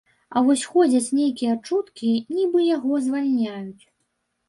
А 0.35 0.41
вось 0.45 0.63
ходзяць 0.71 1.13
нейкія 1.19 1.53
чуткі, 1.69 2.11
нібы 2.41 2.67
яго 2.75 2.93
звальняюць. 3.09 3.83